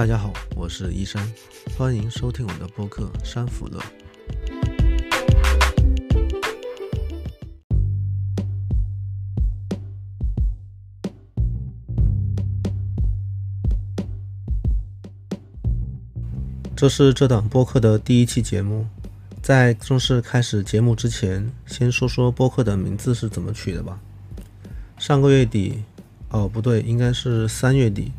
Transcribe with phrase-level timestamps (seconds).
[0.00, 1.22] 大家好，我是一山，
[1.76, 3.78] 欢迎收听我的播客《山府乐》。
[16.74, 18.86] 这是这档播客的第一期节目。
[19.42, 24.00] 在正式开始节目之前，先说说播客的名字是怎么取的吧。
[24.96, 25.84] 上个月底，
[26.30, 28.10] 哦不对，应该是三月底，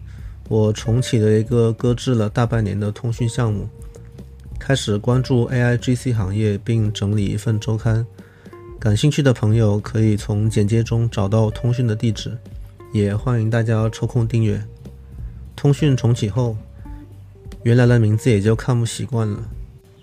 [0.51, 3.69] 我重启了一个搁置了大半年的通讯项目，
[4.59, 8.05] 开始关注 AIGC 行业，并整理一份周刊。
[8.77, 12.37] 感兴趣的朋友可以从简介中找到通讯的地址，
[12.91, 14.61] 也欢迎大家抽空订阅。
[15.55, 16.57] 通讯重启后，
[17.63, 19.39] 原来的名字也就看不习惯了。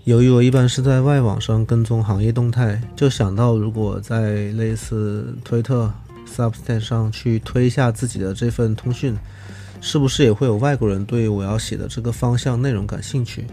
[0.04, 5.92] 由于我一般是在外网上跟踪行业动态，就想到如果在类似推特、
[6.26, 9.14] Substack 上去推一下自己的这份通讯，
[9.80, 13.46] 是不是也会有外国人对我要写的这个方向内容感兴趣？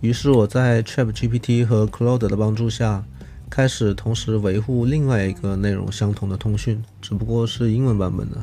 [0.00, 3.04] 于是我在 ChatGPT 和 Claude 的帮助下，
[3.48, 8.36] 开始同时维护另外一个内容相同的通讯，只不过是英文版本的。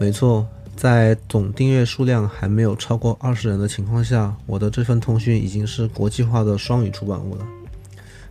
[0.00, 0.46] 没错。
[0.74, 7.46] 在总订阅数量还没有超过二十人的情况下，我的这份通讯已经是国际化的双语出版物了。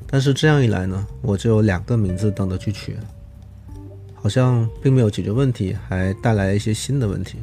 [0.08, 2.98] 但是这样一来呢，我就有两个名字等着去取，
[4.16, 7.38] 好像并没有解决问题，还带来一些新的问题。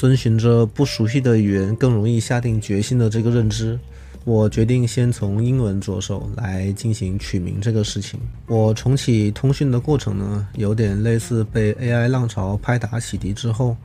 [0.00, 3.78] 遵循着不熟悉的语言更容易下定决心的这个认知。
[4.24, 8.18] 我决定先从英文着手来进行取名这个事情。
[8.46, 13.76] 我重启通讯的过程呢，有点类似被 AI 浪潮拍打洗涤之后，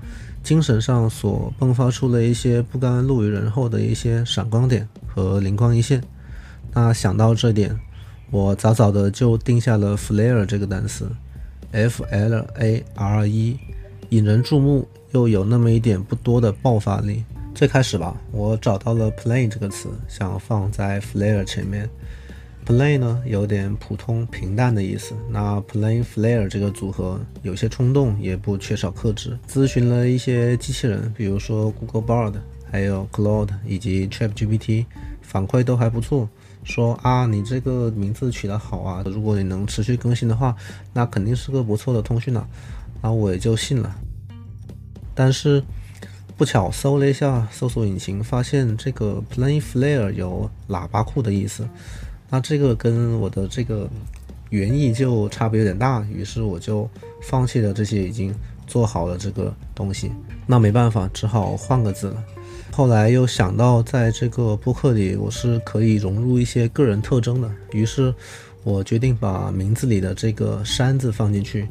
[0.42, 6.02] 精神上所迸发出了一些不甘落于人后的一些闪光点和灵光一现。
[6.74, 7.78] 那想到这点，
[8.32, 11.12] 我早早的就定下了 “flare” 这个单词
[11.74, 13.60] ，F-L-A-R-E，
[14.10, 17.24] 引人注目又有那么一点不多的爆发力。
[17.54, 21.90] 最开始吧，我找到了 “play” 这个词，想放在 “flare” 前面。
[22.66, 25.16] “play” 呢，有点普通平淡的意思。
[25.30, 29.38] 那 “play flare” 这个组合有些冲动，也不缺少克制。
[29.48, 32.34] 咨询了一些机器人，比如说 Google Bard，
[32.70, 34.86] 还有 Claude 以及 ChatGPT，
[35.22, 36.28] 反馈都还不错。
[36.64, 40.56] 说啊，你这个名字取得好啊，如果你能持续更新的话，
[40.92, 42.46] 那肯定是个不错的通讯了。
[43.02, 43.96] 然后我也就信了。
[45.14, 45.64] 但是。
[46.38, 51.66] 不巧搜了一下搜索引擎，发现这个 “play flare” 有喇叭裤的意思。
[52.30, 53.90] 那这个跟我的这个
[54.50, 56.90] 原意就差别有点大，于是我就
[57.22, 58.36] 放弃了这些已经
[58.68, 60.12] 做好的这个东西。
[60.46, 62.22] 那没办法，只好换个字了。
[62.70, 68.14] 后来又想到，在这个播客里我是可以融入一些个人特征的，于是
[68.66, 71.66] 我决定把名字里的这个“山”字放进去。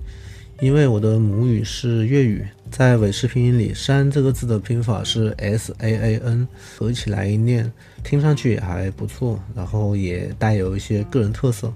[0.64, 6.48] 因为我的母语是粤语，在韦氏拼音里，山这个字的拼法是 S A A N，
[6.78, 7.70] 合起来一念，
[8.02, 11.70] 听上去也还不错，然后也带有一些个人特色，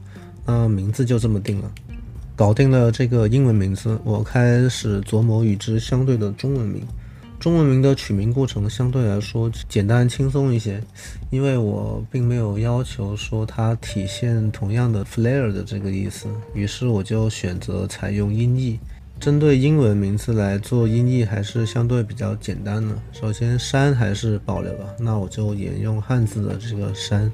[0.46, 1.70] 那名字就这么定了。
[2.34, 6.82] 搞定了这个英文名字，我开始琢磨与之相对的中文名。
[7.48, 10.82] 中文名的取名过程相对来说简单轻松一些，
[11.30, 18.78] 因为我并没有要求说它体现同样的 flair 的这个意思，于是我就选择采用音译。
[19.18, 22.94] 针对英文名字来做音译还是相对比较简单的。
[23.12, 27.32] 首先山还是保留了，那我就沿用汉字的这个山。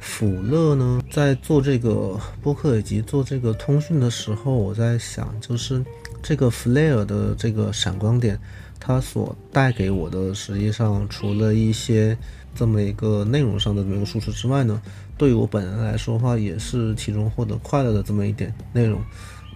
[0.00, 5.84] 辅乐呢，在做这个播客以及做这个通讯的时候，我在想，就是
[6.22, 8.40] 这个 flair 的这个闪光点。
[8.84, 12.18] 它所带给我的，实际上除了一些
[12.52, 14.82] 这么一个内容上的这么一个输出之外呢，
[15.16, 19.00] 对于我本人来说的话，也是其中获得快乐的这么一点内容。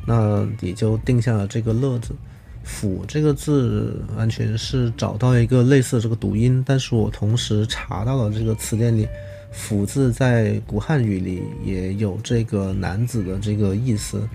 [0.06, 2.14] 那也就定下了这个“乐”字。
[2.62, 9.08] 辅这个字完全是找到一个类似这个读音，但是我同时查到了这个词典里，
[9.50, 14.28] 辅字在古汉语里也有这个男子的这个意思。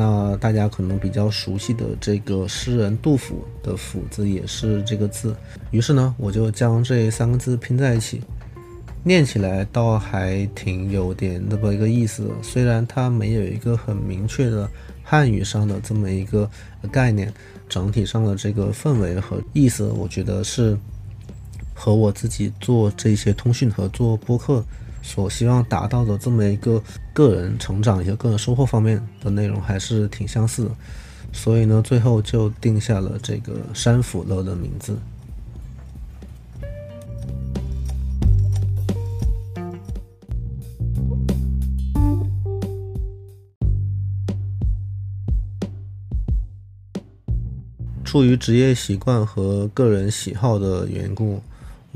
[0.00, 5.34] 那大家可能比较熟悉的这个诗人杜甫的“甫”字也是这个字，
[5.72, 8.22] 于是呢，我就将这三个字拼在一起，
[9.02, 12.30] 念起来倒还挺有点那么一个意思。
[12.42, 14.70] 虽然它没有一个很明确的
[15.02, 16.48] 汉语上的这么一个
[16.92, 17.34] 概念，
[17.68, 20.78] 整体上的这个氛围和意思，我觉得是
[21.74, 24.64] 和我自己做这些通讯和做播客。
[25.02, 30.70] 所希望达到的这么一个个人成长、一些个人收获方面的内容还是挺相似的，
[31.32, 34.96] 所以呢，最后就定下了这个“山府乐”的名字。
[48.04, 51.42] 出于职业习惯和个人喜好的缘故。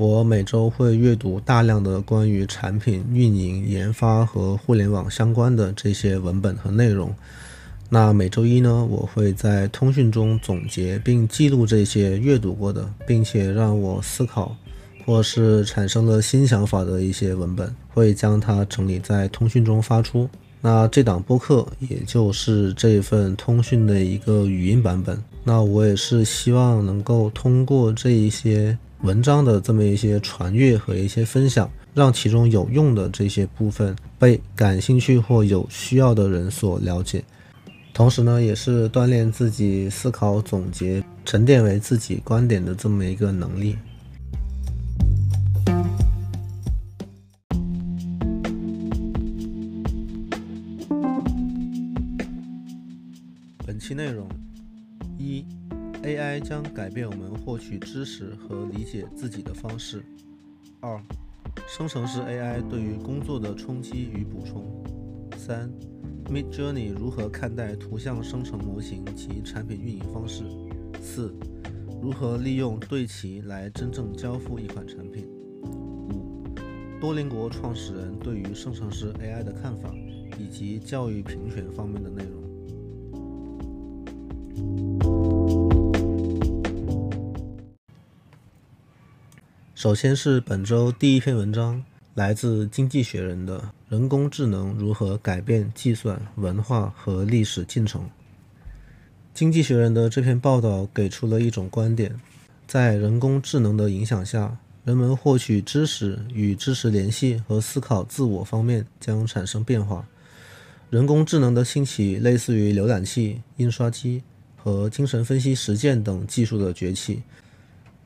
[0.03, 7.15] 我每周会阅读大量的关于产品运营、研发和互联网相关的这些文本和内容。
[7.87, 14.53] 那每周一呢，我会在通讯中总结并记录这些阅读过的，并且让我思考
[15.05, 20.29] 或是产生了新想法的一些文本，会将它整理在通讯中发出。
[20.59, 25.17] 那这档播客也就是这份通讯的一个语音版本。
[25.45, 37.21] 那我也是希望能够通过这一些文章的这么一些传阅和一些分享，让其中有用的这些部分被感兴趣或有需要的人所了解。
[37.93, 43.75] 同时呢，也是锻炼自己思考、总结、沉淀为自己观点的这么一个能力。
[53.65, 54.25] 本期内容：
[56.15, 59.99] AI 将改变我们获取知识和理解自己的方式；
[60.79, 61.01] 二、
[61.67, 64.63] 生成式 AI 对于工作的冲击与补充；
[65.37, 65.69] 三。
[66.25, 70.45] Midjourney 如何看待图像生成模型及产品运营方式？
[71.01, 71.35] 四、
[72.01, 75.27] 如何利用对齐来真正交付一款产品？
[75.63, 76.45] 五、
[77.01, 79.93] 多邻国创始人对于生成式 AI 的看法，
[80.39, 82.42] 以及教育评选方面的内容。
[89.83, 91.83] 首先是本周第一篇文章。
[92.13, 98.01] 来自《经济学人》的人工智能如何改变计算、文化和历史进程。
[99.33, 102.17] 《经济学人》的这篇报道给出了一种观点：
[102.65, 110.07] 在人工智能的影响下，人们获取知识、与知识联系和思考自我方面将产生变化。
[110.89, 114.23] 人工智能的兴起类似于浏览器、印刷机
[114.55, 117.21] 和精神分析实践等技术的崛起。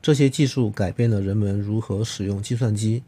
[0.00, 3.02] 这些技术改变了人们如何使用计算机。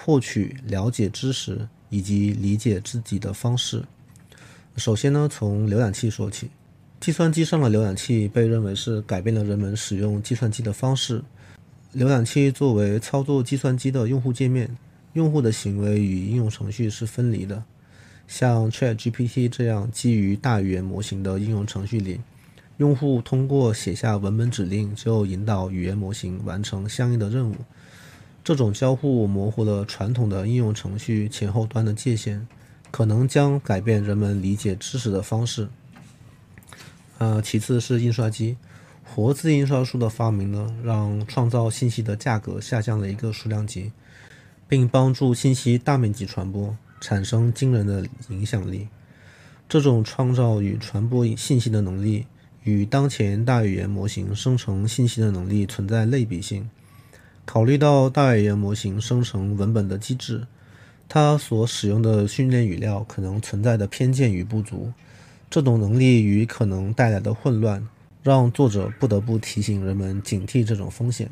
[0.00, 3.82] 获取、了解知识以及理解自己的方式。
[4.76, 6.50] 首先呢，从浏览器说起。
[7.00, 11.20] 计算机上的浏览器被认为是改变了人们使用计算机的方式。
[11.96, 14.70] 浏览器作为操作计算机的用户界面，
[15.14, 17.64] 用户的行为与应用程序是分离的。
[18.28, 22.20] 像 ChatGPT 这样基于大语言模型的应用程序里，
[22.78, 27.56] 用户通过写下文本指令就引导语言模型完成相应的任务。
[28.44, 32.46] 这种交互模糊了传统的应用程序前后端的界限，
[32.92, 35.68] 可能将改变人们理解知识的方式。
[37.18, 38.56] 呃，其次是印刷机，
[39.04, 43.90] 活字印刷术的发明呢，让创造信息的价格下降了一个数量级，
[44.68, 48.86] 并帮助信息大面积传播，产生惊人的影响力。
[49.68, 52.24] 这种创造与传播信息的能力，
[52.68, 56.68] 与当前大语言模型生成信息的能力存在类比性。
[57.46, 60.46] 考虑到大语言模型生成文本的机制，
[61.08, 64.92] 它所使用的训练语料可能存在的偏见与不足，
[65.48, 67.88] 这种能力与可能带来的混乱，
[68.22, 71.30] 让作者不得不提醒人们警惕这种风险。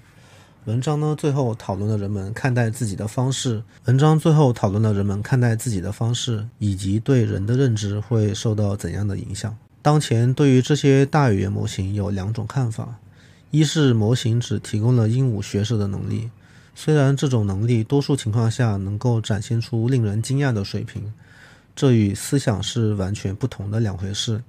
[0.65, 3.63] 文章呢，最后讨论了人们看待自己的方式。
[3.85, 9.57] 文章最后讨论了人们看待自己的方式，以及对人的认知会受到怎样的影响。
[9.87, 12.99] 当前对于这些大语言模型有两种看法。
[13.53, 16.29] 一是模型只提供了鹦鹉学舌的能力，
[16.75, 21.15] 虽然这种能力多数情况下能够展现出令人惊讶的水平，
[21.77, 24.43] 这与思想是完全不同的两回事。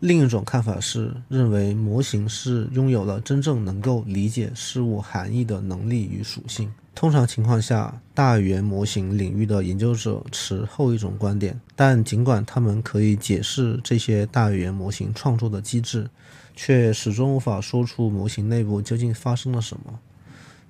[0.00, 6.68] 另一种看法是认为模型是拥有了真正能够理解事物含义的能力与属性。
[6.94, 16.08] 通常情况下，大语言模型领域的研究者持后一种观点，但尽管他们可以解释这些大语言模型创作的机制。
[16.56, 19.98] 却始终无法说出模型内部究竟发生了什么。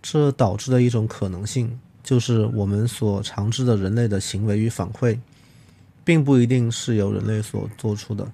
[0.01, 5.19] 这导致的一种可能性就是，我们所常知的人类的行为与反馈，
[6.03, 8.33] 并不一定是由人类所做出的。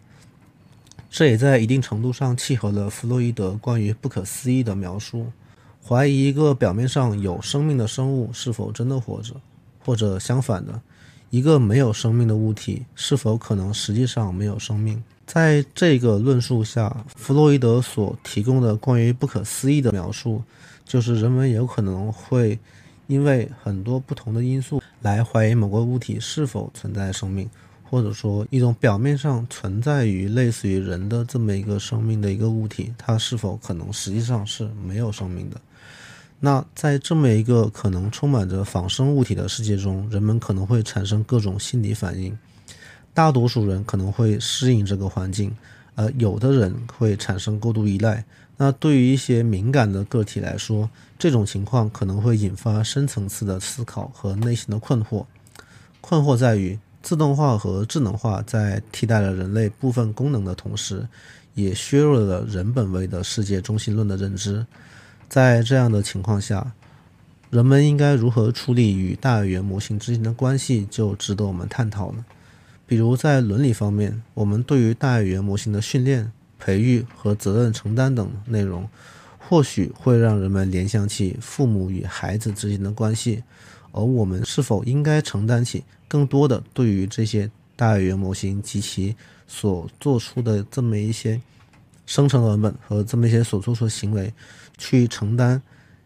[1.11, 5.33] 这也在一定程度上契合了弗洛伊德关于不可思议的描述：
[5.87, 9.35] 怀疑一个表面上有生命的生物是否真的活着，
[9.85, 10.81] 或者相反的，
[11.31, 15.03] 一个没有生命的物体是否可能实际上没有生命。
[15.27, 20.43] 在这个论述下，弗洛伊德所提供的关于不可思议的描述，
[20.85, 22.59] 就是人们有可能会
[23.07, 27.49] 因为很多不同的因素来怀疑某个物体是否存在生命，
[27.89, 35.61] 或者说一种表面上存在于类似于人的这么一个生命的一个物体，它是否可能实际上是没有生命的。
[36.43, 42.37] 那在这么一个可能充满着仿生物体的世界中，人们可能会产生各种心理反应。
[43.13, 45.55] 大多数人可能会适应这个环境，
[45.97, 48.25] 呃，有的人会产生过度依赖。
[48.57, 55.27] 那对于一些敏感的个体来说，这种情况可能会引发深层次的思考和内心的困惑。
[56.01, 61.07] 困惑在于，自动化和智能化在替代了人类部分功能的同时，
[61.55, 64.65] 也削弱了人本位的世界中心论的认知。
[65.31, 66.73] 在这样的情况下，
[67.51, 72.25] 人们应该如何处理与大语言模型之间的关系，就值得我们探讨了。
[72.85, 78.89] 比如在伦理方面，我们对于大语言模型的训练、培育和责任承担等内容，
[79.39, 83.45] 或许会让人们联想起父母与孩子之间的关系，
[83.93, 89.15] 而我们是否应该承担起更多的对于这些大语言模型及其
[89.47, 91.41] 所做出的这么一些
[92.11, 94.35] 生成文本和这么一些所做出的行为，
[94.76, 95.62] 去承担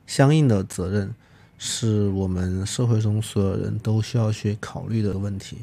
[0.07, 1.15] 相应的责任，
[1.57, 5.57] 是我们社会中所有人都需要去考虑的问题。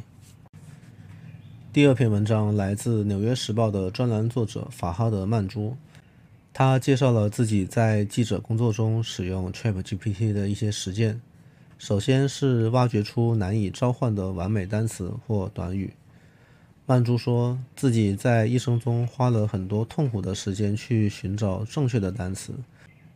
[1.72, 5.78] 第二篇文章来自《纽约时报》的专栏作者法哈德·曼珠，
[6.52, 11.22] 他介绍了自己在记者工作中使用 ChatGPT 的一些实践。
[11.78, 15.94] 首先是挖掘出难以召唤的完美单词或短语。
[16.92, 22.52] 曼珠说自己在一生中花了很多痛苦的时间去寻找正确的单词。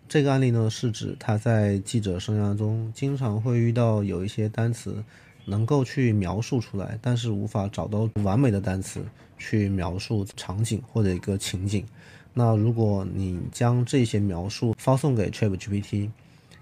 [0.08, 5.04] 这个案例呢，是指他在记者生涯中经常会遇到有一些单词。
[5.48, 9.06] 能够去描述出来，但是无法找到完美的单词
[9.38, 11.86] 去描述场景或者一个情景。
[12.34, 16.10] 那如果你将这些描述发送给 ChatGPT，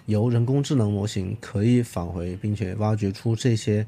[0.07, 3.87] 由人工智能模型可以返回并且挖掘出这些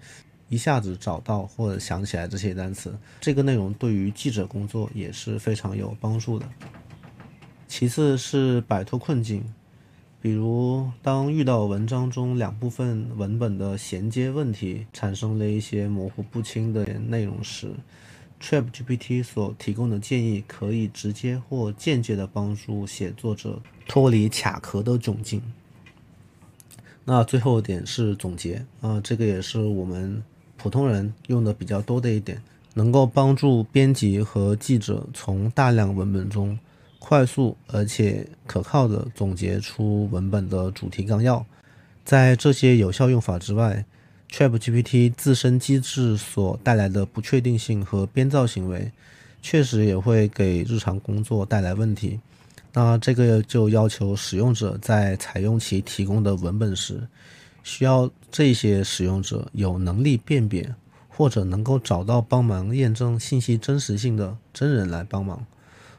[0.50, 6.46] 一下子找到或者想起来这些单词，这个内容对于记者工作也是非常有帮助的。
[7.68, 9.44] 其次是摆脱困境。
[10.22, 17.70] 比如，当遇到文章中两部分文本的衔接问题，产生了一些模糊不清的内容时
[18.42, 25.44] ，ChatGPT 所提供的建议可以直接或间接的帮助写作者脱离卡壳的窘境。
[27.04, 30.24] 那最后一点是总结啊，这个也是我们
[30.58, 32.42] 普通人用的比较多的一点，
[32.74, 36.58] 能够帮助编辑和记者从大量文本中。
[36.98, 41.46] 快速而且可靠的总结出文本的主题纲要。
[42.04, 43.86] 在这些有效用法之外
[44.32, 48.92] ，ChatGPT 自身机制所带来的不确定性和编造行为，
[49.44, 52.20] 确实也会给日常工作带来问题。
[52.74, 57.00] 那这个就要求使用者在采用其提供的文本时，
[57.65, 60.75] 需要这些使用者有能力辨别
[61.10, 65.43] 或者能够找到帮忙验证信息真实性的真人来帮忙。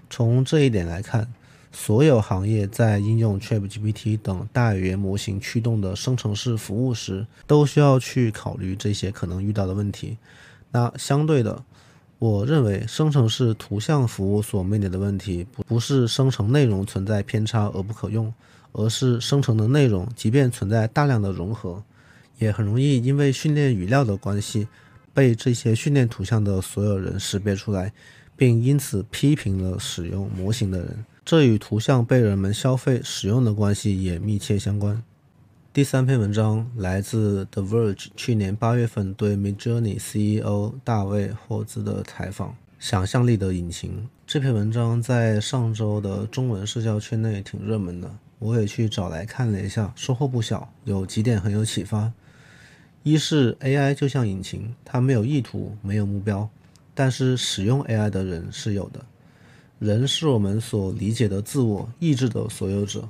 [0.08, 1.32] 从这一点来看，
[1.72, 10.18] 所有行业在应用 ChatGPT 等大语言模型驱动的生成式服务时，都需要去考虑这些可能遇到的问题。
[10.70, 11.64] 那相对的，
[12.20, 18.32] 我认为生成式图像服务所面临的问题，不不是生成内容存在偏差而不可用，
[18.76, 21.82] 而是生成的内容即便存在大量的融合，
[22.38, 24.68] 也很容易因为训练语料的关系，
[25.12, 27.92] 被这些训练图像的所有人识别出来。
[28.38, 35.02] 并因此批评了使用模型的人，这与图像被人们消费使用的关系也密切相关。
[35.72, 43.92] 第三篇文章来自 The Verge 去年八月份对 Midjourney CEO 大卫霍兹的采访，《想象力的引擎》
[44.26, 52.12] 这篇文章在上周的中文社交圈内挺热门的，我也去找来看了一下，收获不小，有几点很有启发。
[53.02, 56.48] 一是 AI 就像引擎，它没有意图，没有目标。
[56.94, 59.04] 但是使用 AI 的人是有的，
[59.78, 63.08] 人是我们所理解的自我意志的所有者。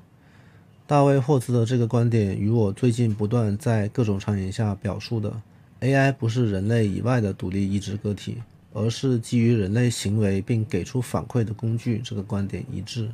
[0.86, 5.40] 大卫霍兹的这个观点与我最近不断在各种场景下表述的
[5.80, 8.36] AI 不是人类以外的独立意志个体，
[8.72, 13.10] 而是基于人类行为并给出反馈的工具这个观点一致。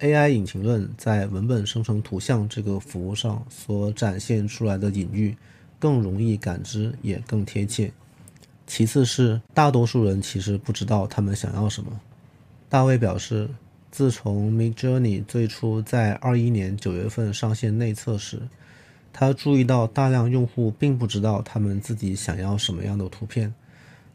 [0.00, 5.36] AI 引擎论在文本生成图像这个服务上所展现出来的隐喻
[5.78, 7.92] 更容易感知，也更贴切。
[8.66, 12.00] 其次是大多数人其实不知道他们想要什么。
[12.68, 13.48] 大卫表示，
[13.90, 18.42] 自从 Midjourney 最初在二一年九月份上线内测时，
[19.12, 23.54] 他注意到大量用户并不知道他们自己想要什么样的图片。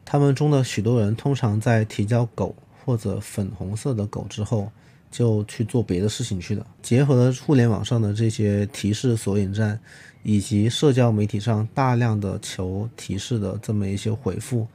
[0.04, 4.70] 他们中的许多人通常在提交狗或者粉红色的狗之后，
[5.10, 6.66] 就去做别的事情去了。
[6.82, 9.78] 结合了互联网上的这些提示索引站。
[10.22, 14.66] 以及社交媒体上大量的求提示的这么一些回复，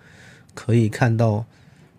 [0.56, 1.46] 可以看到，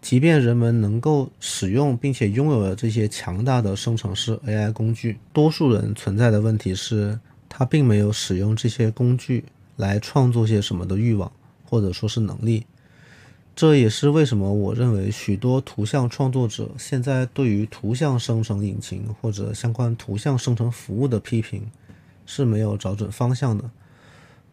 [0.02, 7.16] 即便人们能够使用并且拥有了这些强大的生成式 AI 工具，多数人存在的问题是，
[7.48, 9.44] 他并没有使用这些工具
[9.76, 11.30] 来创作些什么的欲望，
[11.64, 12.66] 或者说是能力。
[13.56, 21.62] 这也是为什么我认为许多图像创作者现在对于图像生成引擎或者相关图像生成服务的批评
[22.26, 23.64] 是没有找准方向的。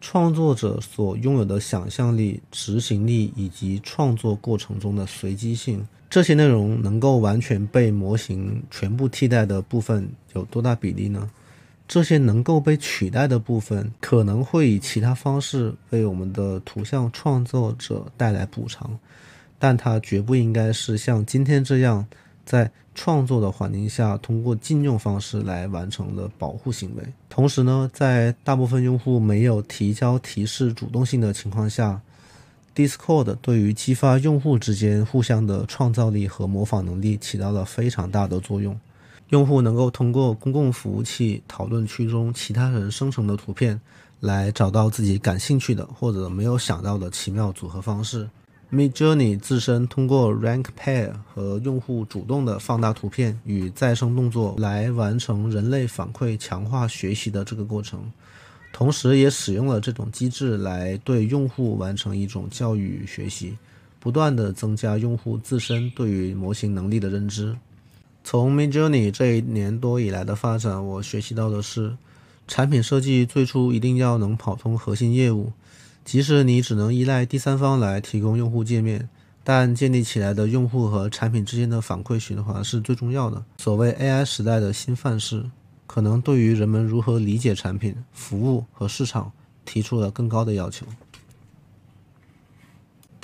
[0.00, 11.30] 创作者所拥有的想象力、执行力以及创作过程中的随机性，这些内容能够完全被模型全部替代的部分有多大比例呢？
[11.94, 18.98] 这些能够被取代的部分，可能会以其他方式为我们的图像创作者带来补偿，
[19.60, 22.04] 但它绝不应该是像今天这样，
[22.44, 27.04] 在创作的环境下通过禁用方式来完成的保护行为。
[27.28, 32.00] 同时呢，在大部分用户没有提交提示主动性的情况下
[32.74, 38.76] ，Discord 对于激发用户之间互相的创造力和模仿能力起到了非常大的作用。
[39.30, 43.80] 用户能够通过公共服务器讨论区中其他人生成的图片，
[44.20, 48.28] 来找到自己感兴趣的或者没有想到的奇妙组合方式。
[48.72, 58.10] Midjourney 自身通过 Rank Pair 和用户主动的放大图片与再生动作来完成人类反馈强化学习的这个过程，
[58.72, 63.56] 同时也使用了这种机制来对用户完成一种教育学习，
[64.00, 67.56] 不断的增加用户自身对于模型能力的认知。
[68.26, 71.94] 从 Midjourney 这一年多以来的发展，我学习到的是，
[72.48, 75.52] 产品设计最初一定要能跑通核心业务，
[76.06, 79.10] 即使你只能依赖第三方来提供用户界面，
[79.44, 83.44] 但建立起来的用户和产品之间的反馈循环是最重要的。
[83.58, 85.44] 所谓 AI 时代的新范式，
[85.86, 89.30] 可能对于人们如何理解产品、服务和市场
[89.66, 90.86] 提出了更高的要求。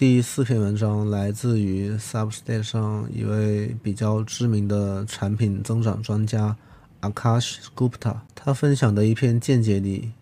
[0.01, 6.57] 第四篇文章来自于 Substack 上一位比较知名的产品增长专家
[7.03, 10.13] Akash Gupta，他分享的一篇见解里，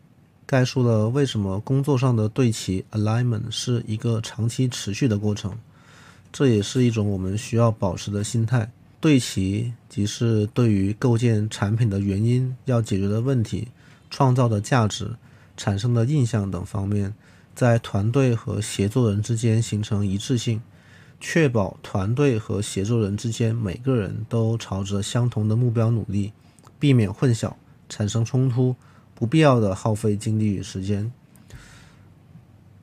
[0.44, 5.56] 概述了为什么工作上的对齐 （alignment） 是一个长期持续的过程。
[6.32, 8.68] 这也是一种我们需要保持的心态。
[9.00, 13.68] 对齐即是对于构建产品的原因、要解决的问题、
[14.10, 15.08] 创造的价值、
[15.56, 17.14] 产生的印象等方面。
[17.58, 20.62] 在团队和协作人之间形成一致性，
[21.18, 26.32] 确保团队和协作人之间每个人都朝着相同的目标努力，
[26.78, 27.52] 避免混淆、
[27.88, 28.76] 产生冲突、
[29.12, 31.12] 不必要的耗费精力与时间。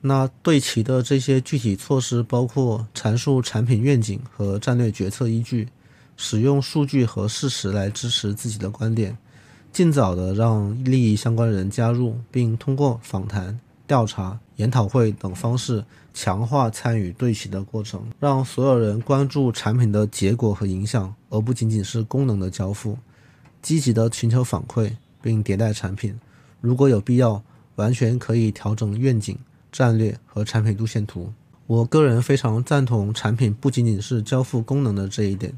[0.02, 5.70] 那对齐的这些具体措施包括阐述产品愿景和战略决策依据，
[6.18, 9.16] 使用数据和事实来支持自己的观点，
[9.72, 13.58] 尽早的让利益相关人加入，并通过访谈。
[13.86, 22.98] 调查、研讨会等方式强化参与对齐的过程，让所有人关注产品的结果和影响，而不仅仅是功能的交付。
[23.62, 26.18] 积极的寻求反馈，并迭代产品。
[26.60, 27.42] 如果有必要，
[27.76, 29.38] 完全可以调整愿景、
[29.70, 31.32] 战略和产品路线图。
[31.66, 35.52] 我个人非常赞同产品不仅仅是交付功能的这一点。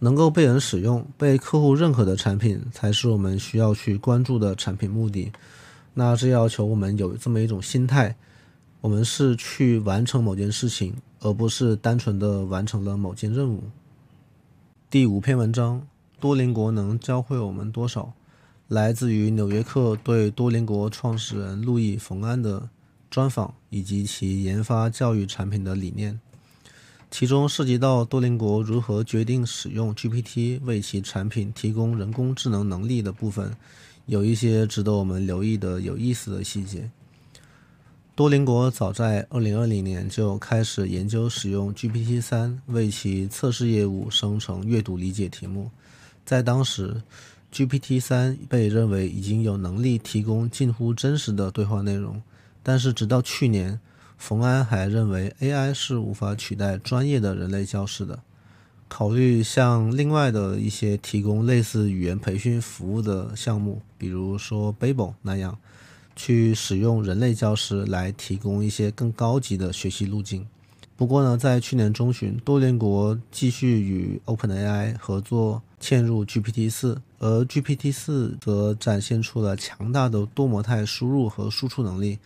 [0.00, 5.32] 能够被人使用、被客户认可的产品，才是我们需要去关注的产品目的。
[5.94, 8.16] 那这要求我们有这么一种心态，
[8.80, 13.64] 我们是去完成某件事情，而不是单纯的完成了某件任务。
[14.90, 15.86] 第五篇文章，
[16.20, 18.12] 多邻国能教会我们多少？
[18.68, 22.68] 来自于《纽约客》对多邻国创始人路易·冯安的
[23.10, 26.20] 专访，以及其研发教育产品的理念，
[27.10, 33.56] 其中涉及到多邻国如何决定使用 GPT 为其产品提供人工智能能力的部分。
[34.08, 36.90] 有一些值得我们留意的有意思的细节。
[38.16, 45.70] 多邻国早在2020年就开始研究使用 GPT-3 为其测试业务生成阅读理解题目。
[46.24, 47.02] 在当时
[47.52, 52.20] ，GPT-3 被认为已经有能力提供近乎真实的对话内容。
[52.62, 53.78] 但是，直到去年，
[54.16, 58.18] 冯安还认为 AI 是无法取代专业的人类教师的。
[58.88, 65.58] 考虑像另外的一些提供类似语言培训服务的项目，比如说 Babel 那样，
[66.16, 70.46] 去使用人类教师来提供一些更高级的学习路径。
[70.96, 82.18] 不过呢，在去年中旬，多邻国继续与 OpenAI 合作嵌入 GPT-4，而 GPT-4 则展现出了强大的多模态输入和输出能力，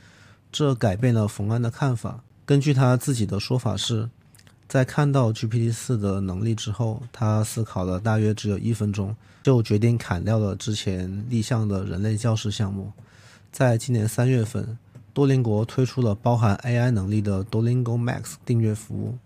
[0.50, 2.22] 这改变了冯安的看法。
[2.46, 4.08] 根据他自己的说法是。
[4.72, 12.90] 在看到 GPT-4 的能力之后，他思考了大约只有一分钟，就决定砍掉了之前立项的人类教师项目。
[13.52, 14.78] 在今年三月份，
[15.12, 19.18] 多邻国推出了包含 AI 能力的 Duolingo Max 订阅服务。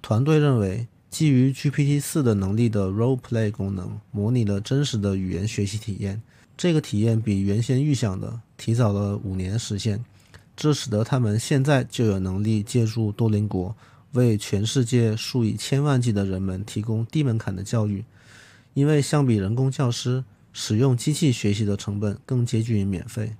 [0.00, 6.22] 团队认为，基于 GPT-4 的能力的 Role Play 功能模拟了真实的语言学习体验。
[6.56, 10.04] 这个体验比原先预想的提早了五年实现，
[10.54, 13.74] 这使得他们现在就有能力借助多邻国。
[14.12, 18.04] 为全世界数以千万计的人们提供低门槛的教育，
[18.74, 23.34] 因为相比人工教师，使用机器学习的成本更接近于免费。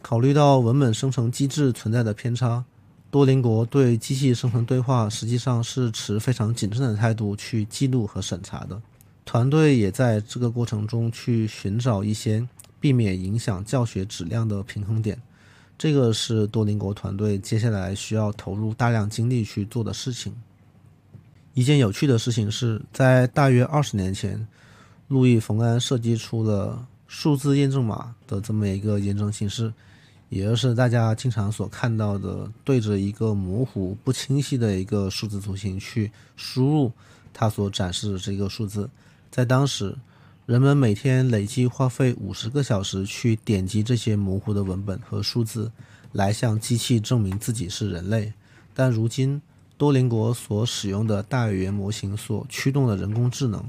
[0.00, 2.64] 考虑到文本生成机制存在的偏差，
[3.10, 8.80] 多邻国对机器生成对话实际上是持非常谨慎的态度去记录和审查的。
[9.24, 12.46] 团队也在这个过程中去寻找一些
[12.80, 15.20] 避免影响教学质量的平衡点，
[15.78, 20.34] 这个是多邻国团队接下来需要投入大量精力去做的事情。
[21.54, 24.46] 一件有趣的事情是在大约二十年前，
[25.06, 29.72] 路易·冯安设计出了数字验证码的这么一个验证形式。
[30.30, 36.92] 也就是大家经常所看到的，对着一个模糊不清晰的一个数字图形去输入
[37.32, 38.90] 它所展示的这个数字，
[39.30, 39.96] 在当时，
[40.48, 45.70] 人们每天累计花费五十个小时去点击这些模糊的文本和数字，
[46.12, 48.32] 来向机器证明自己是人类。
[48.72, 49.42] 但如今，
[49.76, 53.62] 多邻国所使用的大语言模型所驱动的人工智能，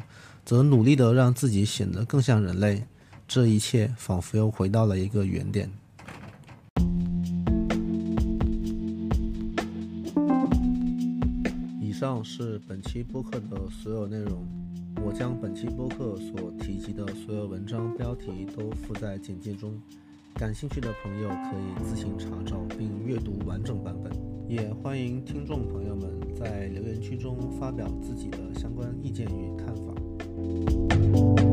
[0.46, 2.86] 则努力地让自己显得更像人类。
[3.28, 5.70] 这一切仿佛又回到了一个原点。
[11.82, 14.48] 以上是本期播客的所有内容。
[15.06, 19.80] 我将本期播客所提及的所有文章标题都附在简介中，
[20.36, 24.12] 感兴趣的朋友可以自行查找并阅读完整版本。
[24.48, 31.49] 也欢迎听众朋友们在留言区中发表自己的相关意见与看法。